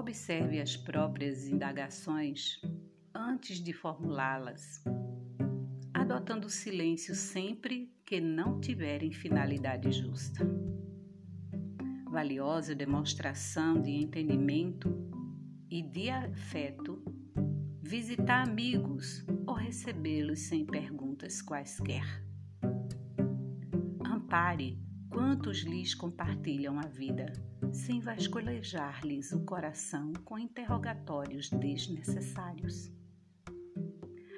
Observe 0.00 0.58
as 0.58 0.78
próprias 0.78 1.46
indagações 1.46 2.58
antes 3.14 3.62
de 3.62 3.74
formulá-las, 3.74 4.82
adotando 5.92 6.48
silêncio 6.48 7.14
sempre 7.14 7.94
que 8.06 8.18
não 8.18 8.58
tiverem 8.58 9.12
finalidade 9.12 9.92
justa. 9.92 10.40
Valiosa 12.06 12.74
demonstração 12.74 13.78
de 13.78 13.90
entendimento 13.90 14.88
e 15.68 15.82
de 15.82 16.08
afeto, 16.08 17.04
visitar 17.82 18.48
amigos 18.48 19.22
ou 19.46 19.52
recebê-los 19.52 20.38
sem 20.38 20.64
perguntas 20.64 21.42
quaisquer. 21.42 22.24
Ampare 24.02 24.80
quantos 25.10 25.58
lhes 25.58 25.94
compartilham 25.94 26.78
a 26.78 26.86
vida, 26.86 27.32
sem 27.72 28.00
vasculhejar-lhes 28.00 29.32
o 29.32 29.40
coração 29.40 30.12
com 30.24 30.38
interrogatórios 30.38 31.50
desnecessários. 31.50 32.90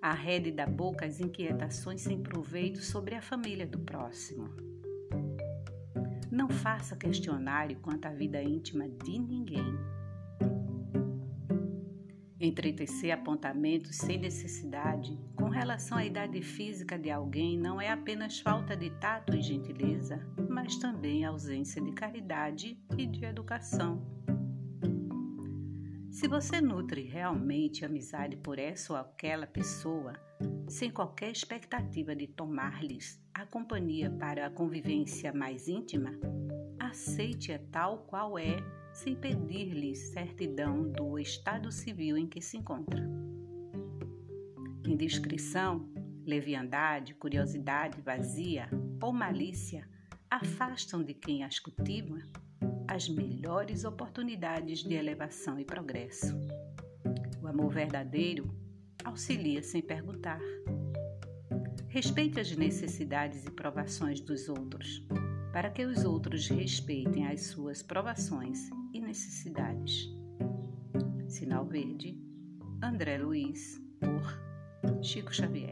Arrede 0.00 0.50
da 0.50 0.66
boca 0.66 1.06
as 1.06 1.20
inquietações 1.20 2.00
sem 2.00 2.22
proveito 2.22 2.80
sobre 2.80 3.14
a 3.14 3.22
família 3.22 3.66
do 3.66 3.78
próximo. 3.78 4.48
Não 6.30 6.48
faça 6.48 6.96
questionário 6.96 7.78
quanto 7.80 8.06
à 8.06 8.10
vida 8.10 8.42
íntima 8.42 8.88
de 8.88 9.18
ninguém. 9.18 9.78
Entretecer 12.40 13.12
apontamentos 13.12 13.96
sem 13.96 14.18
necessidade 14.18 15.18
relação 15.64 15.96
à 15.96 16.04
idade 16.04 16.42
física 16.42 16.98
de 16.98 17.10
alguém 17.10 17.58
não 17.58 17.80
é 17.80 17.88
apenas 17.88 18.38
falta 18.38 18.76
de 18.76 18.90
tato 18.90 19.34
e 19.34 19.40
gentileza, 19.40 20.20
mas 20.46 20.76
também 20.76 21.24
ausência 21.24 21.80
de 21.80 21.90
caridade 21.90 22.78
e 22.98 23.06
de 23.06 23.24
educação. 23.24 24.06
Se 26.10 26.28
você 26.28 26.60
nutre 26.60 27.04
realmente 27.04 27.82
amizade 27.82 28.36
por 28.36 28.58
essa 28.58 28.92
ou 28.92 28.98
aquela 28.98 29.46
pessoa, 29.46 30.12
sem 30.68 30.90
qualquer 30.90 31.30
expectativa 31.30 32.14
de 32.14 32.26
tomar-lhes 32.26 33.18
a 33.32 33.46
companhia 33.46 34.10
para 34.10 34.44
a 34.44 34.50
convivência 34.50 35.32
mais 35.32 35.66
íntima, 35.66 36.10
aceite-a 36.78 37.58
tal 37.72 38.00
qual 38.00 38.38
é 38.38 38.58
sem 38.92 39.16
pedir-lhe 39.16 39.96
certidão 39.96 40.92
do 40.92 41.18
estado 41.18 41.72
civil 41.72 42.18
em 42.18 42.26
que 42.26 42.42
se 42.42 42.58
encontra. 42.58 43.02
Indiscrição, 44.86 45.88
leviandade, 46.26 47.14
curiosidade 47.14 48.00
vazia 48.00 48.68
ou 49.02 49.12
malícia 49.12 49.88
afastam 50.30 51.02
de 51.02 51.14
quem 51.14 51.42
as 51.42 51.58
cultiva 51.58 52.18
as 52.86 53.08
melhores 53.08 53.84
oportunidades 53.84 54.80
de 54.80 54.94
elevação 54.94 55.58
e 55.58 55.64
progresso. 55.64 56.34
O 57.42 57.46
amor 57.46 57.72
verdadeiro 57.72 58.54
auxilia 59.04 59.62
sem 59.62 59.82
perguntar. 59.82 60.40
Respeite 61.88 62.40
as 62.40 62.54
necessidades 62.56 63.44
e 63.44 63.50
provações 63.50 64.20
dos 64.20 64.48
outros, 64.48 65.06
para 65.52 65.70
que 65.70 65.84
os 65.84 66.04
outros 66.04 66.48
respeitem 66.48 67.26
as 67.26 67.46
suas 67.46 67.82
provações 67.82 68.58
e 68.92 69.00
necessidades. 69.00 70.08
Sinal 71.28 71.66
Verde, 71.66 72.18
André 72.82 73.18
Luiz, 73.18 73.83
Chico 75.14 75.30
Xavier. 75.32 75.63